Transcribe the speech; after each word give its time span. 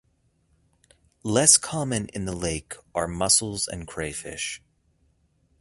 Less 1.21 1.57
common 1.57 2.07
in 2.07 2.25
the 2.25 2.33
lake 2.35 2.73
are 2.95 3.07
mussels 3.07 3.67
and 3.67 3.87
crayfish. 3.87 4.59